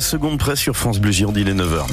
[0.00, 1.86] Seconde presse sur France Bleu Gironde, il est 9h.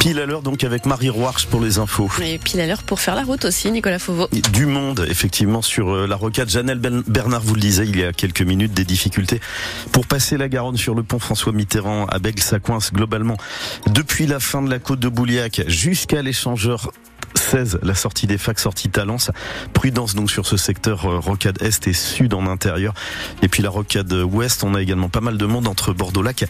[0.00, 2.08] Pile à l'heure donc avec Marie Roarch pour les infos.
[2.22, 4.26] Et pile à l'heure pour faire la route aussi, Nicolas Fauveau.
[4.54, 6.48] Du monde, effectivement, sur euh, la rocade.
[6.48, 9.42] Janelle Bernard vous le disait il y a quelques minutes, des difficultés
[9.92, 12.40] pour passer la Garonne sur le pont François Mitterrand à Bègle.
[12.40, 13.36] Ça coince globalement
[13.88, 16.90] depuis la fin de la côte de Bouliac jusqu'à l'échangeur
[17.46, 19.30] 16, la sortie des facs, sortie Talence.
[19.72, 22.92] Prudence donc sur ce secteur euh, rocade est et sud en intérieur.
[23.42, 26.44] Et puis la rocade ouest, on a également pas mal de monde entre Bordeaux-Lac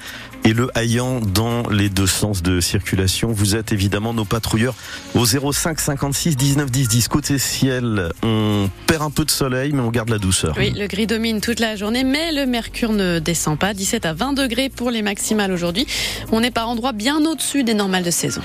[0.45, 3.31] et le Haillan dans les deux sens de circulation.
[3.31, 4.75] Vous êtes évidemment nos patrouilleurs
[5.15, 7.09] au 05 56 19 10 10.
[7.09, 10.55] Côté ciel, on perd un peu de soleil, mais on garde la douceur.
[10.57, 13.75] Oui, le gris domine toute la journée, mais le mercure ne descend pas.
[13.75, 15.87] 17 à 20 degrés pour les maximales aujourd'hui.
[16.33, 18.43] On est par endroits bien au-dessus des normales de saison.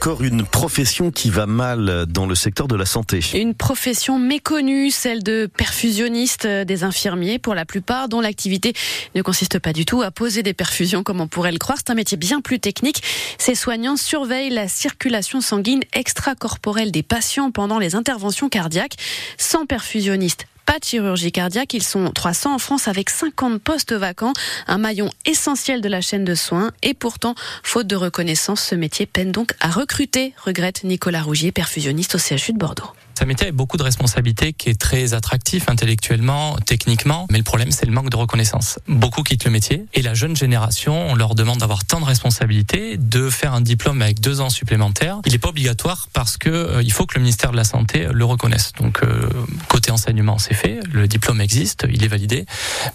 [0.00, 3.18] Encore une profession qui va mal dans le secteur de la santé.
[3.34, 8.74] Une profession méconnue, celle de perfusionniste, euh, des infirmiers pour la plupart, dont l'activité
[9.16, 11.78] ne consiste pas du tout à poser des perfusions comme on pourrait le croire.
[11.78, 13.02] C'est un métier bien plus technique.
[13.38, 18.94] Ces soignants surveillent la circulation sanguine extracorporelle des patients pendant les interventions cardiaques.
[19.36, 21.72] Sans perfusionniste, pas de chirurgie cardiaque.
[21.72, 24.34] Ils sont 300 en France avec 50 postes vacants,
[24.66, 26.72] un maillon essentiel de la chaîne de soins.
[26.82, 32.16] Et pourtant, faute de reconnaissance, ce métier peine donc à recruter, regrette Nicolas Rougier, perfusionniste
[32.16, 32.92] au CHU de Bordeaux.
[33.18, 37.42] C'est un métier avec beaucoup de responsabilités qui est très attractif intellectuellement, techniquement, mais le
[37.42, 38.78] problème c'est le manque de reconnaissance.
[38.86, 42.96] Beaucoup quittent le métier et la jeune génération, on leur demande d'avoir tant de responsabilités,
[42.96, 45.18] de faire un diplôme avec deux ans supplémentaires.
[45.26, 48.06] Il n'est pas obligatoire parce que euh, il faut que le ministère de la Santé
[48.08, 48.70] le reconnaisse.
[48.78, 49.28] Donc euh,
[49.66, 52.46] côté enseignement, c'est fait, le diplôme existe, il est validé,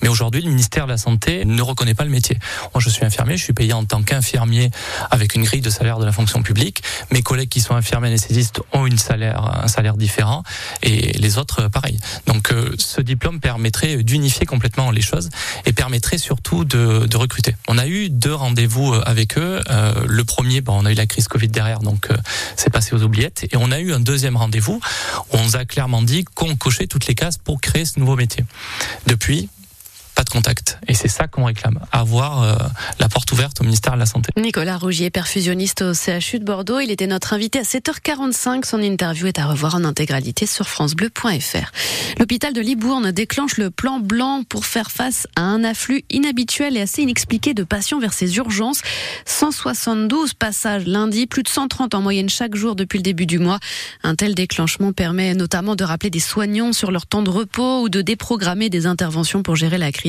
[0.04, 2.40] mais aujourd'hui le ministère de la Santé ne reconnaît pas le métier.
[2.74, 4.72] Moi je suis infirmier, je suis payé en tant qu'infirmier
[5.12, 6.82] avec une grille de salaire de la fonction publique.
[7.12, 10.13] Mes collègues qui sont infirmiers anesthésistes ont un salaire différent
[10.82, 12.00] et les autres pareil.
[12.28, 15.30] Donc euh, ce diplôme permettrait d'unifier complètement les choses
[15.66, 17.56] et permettrait surtout de, recruter.
[17.68, 19.62] On a eu deux rendez-vous euh, avec eux.
[19.70, 22.10] Euh, le premier, bon, on a eu la crise Covid derrière, donc
[22.56, 23.46] c'est passé aux oubliettes.
[23.52, 24.82] Et on a eu un deuxième rendez-vous
[25.32, 28.16] où on nous a clairement dit qu'on cochait toutes les cases pour créer ce nouveau
[28.16, 28.44] métier.
[29.08, 29.50] Depuis,
[30.14, 30.78] pas de contact.
[30.88, 32.56] Et c'est ça qu'on réclame, avoir euh,
[33.00, 34.30] la porte ouverte au ministère de la Santé.
[34.38, 38.66] Nicolas Rougier, perfusionniste au CHU de Bordeaux, il était notre invité à 7h45.
[38.66, 41.72] Son interview est à revoir en intégralité sur francebleu.fr.
[42.20, 46.82] L'hôpital de Libourne déclenche le plan blanc pour faire face à un afflux inhabituel et
[46.82, 48.82] assez inexpliqué de patients vers ses urgences.
[49.26, 53.60] 172 passages lundi, plus de 130 en moyenne chaque jour depuis le début du mois.
[54.04, 57.90] Un tel déclenchement permet notamment de rappeler des soignants sur leur temps de repos ou
[57.90, 60.03] de déprogrammer des interventions pour gérer la crise.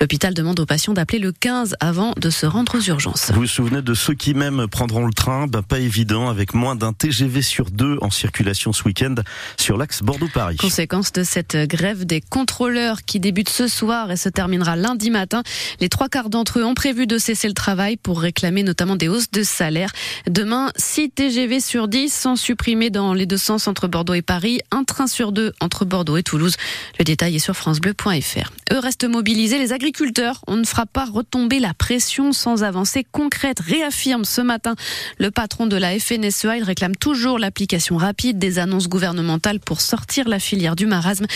[0.00, 3.30] L'hôpital demande aux patients d'appeler le 15 avant de se rendre aux urgences.
[3.32, 5.46] Vous vous souvenez de ceux qui même prendront le train?
[5.46, 9.14] Ben, Pas évident, avec moins d'un TGV sur deux en circulation ce week-end
[9.56, 10.56] sur l'axe Bordeaux-Paris.
[10.56, 15.42] Conséquence de cette grève des contrôleurs qui débute ce soir et se terminera lundi matin.
[15.80, 19.08] Les trois quarts d'entre eux ont prévu de cesser le travail pour réclamer notamment des
[19.08, 19.90] hausses de salaire.
[20.28, 24.60] Demain, 6 TGV sur 10 sont supprimés dans les deux sens entre Bordeaux et Paris,
[24.70, 26.56] un train sur deux entre Bordeaux et Toulouse.
[26.98, 28.52] Le détail est sur francebleu.fr.
[28.72, 30.40] Eux restent mobiliser les agriculteurs.
[30.46, 34.76] On ne fera pas retomber la pression sans avancée concrète, réaffirme ce matin
[35.18, 36.56] le patron de la FNSEA.
[36.56, 41.26] Il réclame toujours l'application rapide des annonces gouvernementales pour sortir la filière du marasme.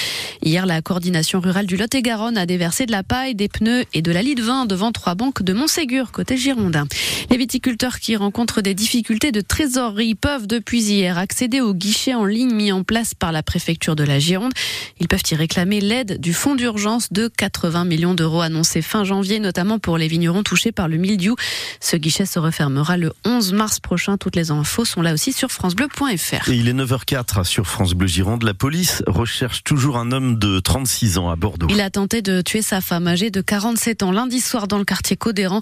[0.41, 4.12] Hier, la coordination rurale du Lot-et-Garonne a déversé de la paille, des pneus et de
[4.12, 6.87] la lie de vin devant trois banques de Montségur, côté Girondin.
[7.28, 12.25] Les viticulteurs qui rencontrent des difficultés de trésorerie peuvent depuis hier accéder au guichet en
[12.25, 14.55] ligne mis en place par la préfecture de la Gironde.
[15.01, 19.02] Ils peuvent y réclamer l'aide du fonds d'urgence de 80 20 millions d'euros annoncés fin
[19.02, 21.34] janvier, notamment pour les vignerons touchés par le mildiou.
[21.80, 24.16] Ce guichet se refermera le 11 mars prochain.
[24.16, 26.48] Toutes les infos sont là aussi sur francebleu.fr.
[26.48, 28.44] Et il est 9h04 sur France Bleu Gironde.
[28.44, 31.66] La police recherche toujours un homme de 36 ans à Bordeaux.
[31.68, 34.84] Il a tenté de tuer sa femme âgée de 47 ans lundi soir dans le
[34.84, 35.60] quartier Codéran.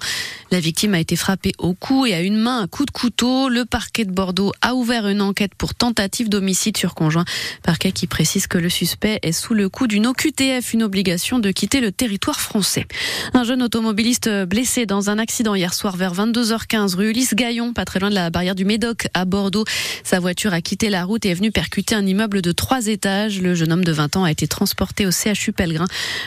[0.50, 3.48] La victime a été frappée au cou et à une main à coup de couteau.
[3.48, 7.24] Le parquet de Bordeaux a ouvert une enquête pour tentative d'homicide sur conjoint.
[7.62, 11.50] Parquet qui précise que le suspect est sous le coup d'une OQTF, une obligation de
[11.50, 12.02] quitter le territoire
[12.39, 12.87] français.
[13.33, 17.84] Un jeune automobiliste blessé dans un accident hier soir vers 22h15 rue Ulysse Gaillon, pas
[17.84, 19.65] très loin de la barrière du Médoc à Bordeaux.
[20.03, 23.41] Sa voiture a quitté la route et est venue percuter un immeuble de trois étages.
[23.41, 25.87] Le jeune homme de 20 ans a été transporté au CHU Pellegrin.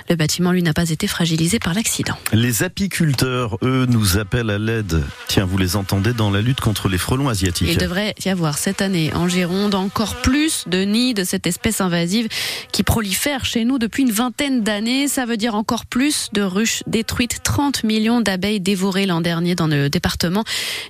[0.10, 2.16] Le bâtiment, lui, n'a pas été fragilisé par l'accident.
[2.32, 5.04] Les apiculteurs, eux, nous appellent à l'aide.
[5.28, 7.68] Tiens, vous les entendez dans la lutte contre les frelons asiatiques.
[7.70, 11.82] Il devrait y avoir cette année en Gironde encore plus de nids de cette espèce
[11.82, 12.30] invasive
[12.72, 15.08] qui prolifère chez nous depuis une vingtaine d'années.
[15.08, 19.56] Ça veut dire encore encore plus de ruches détruites, 30 millions d'abeilles dévorées l'an dernier
[19.56, 20.44] dans le département.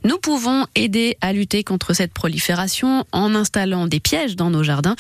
[0.04, 4.98] Nous pouvons aider à lutter contre cette prolifération en installant des pièges dans nos jardins.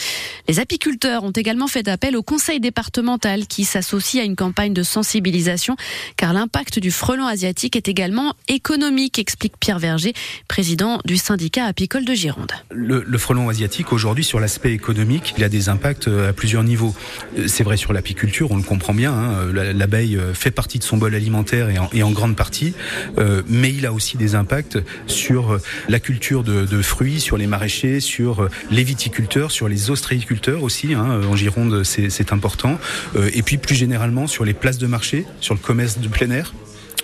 [0.47, 4.81] Les apiculteurs ont également fait appel au conseil départemental qui s'associe à une campagne de
[4.81, 5.75] sensibilisation
[6.15, 10.13] car l'impact du frelon asiatique est également économique, explique Pierre Verger,
[10.47, 12.53] président du syndicat apicole de Gironde.
[12.71, 16.95] Le, frelon asiatique aujourd'hui sur l'aspect économique, il a des impacts euh, à plusieurs niveaux.
[17.37, 20.83] Euh, c'est vrai sur l'apiculture, on le comprend bien, hein, l'abeille euh, fait partie de
[20.83, 22.73] son bol alimentaire et en, grande partie,
[23.17, 24.77] euh, mais il a aussi des impacts
[25.07, 25.59] sur
[25.89, 30.93] la culture de, fruits, sur les maraîchers, sur les viticulteurs, sur les ostréiculteurs aussi.
[30.93, 32.79] Hein, en Gironde, c'est important.
[33.15, 36.29] Euh, et puis plus généralement sur les places de marché, sur le commerce de plein
[36.31, 36.53] air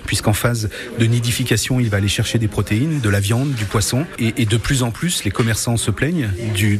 [0.05, 0.69] puisqu'en phase
[0.99, 4.57] de nidification, il va aller chercher des protéines, de la viande, du poisson, et, de
[4.57, 6.29] plus en plus, les commerçants se plaignent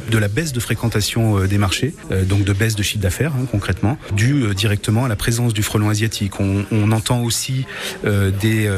[0.10, 3.34] de la baisse de fréquentation euh, des marchés, euh, donc de baisse de chiffre d'affaires
[3.36, 6.40] hein, concrètement, dû euh, directement à la présence du frelon asiatique.
[6.40, 7.66] On, entend aussi
[8.04, 8.70] des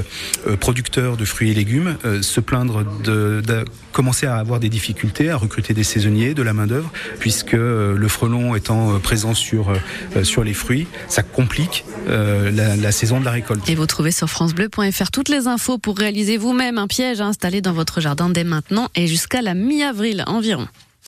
[0.60, 5.38] producteurs de fruits et légumes se plaindre de, de, commencer à avoir des difficultés à
[5.38, 9.74] recruter des saisonniers, de la main d'œuvre, puisque le frelon étant présent sur
[10.22, 13.68] sur les fruits, ça complique la, la saison de la récolte.
[13.68, 17.62] Et vous trouvez sur francebleu.fr toutes les infos pour réaliser vous-même un piège à installer
[17.62, 20.68] dans votre jardin dès maintenant et jusqu'à la mi-avril environ.